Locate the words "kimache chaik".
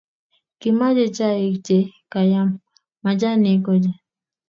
0.59-1.53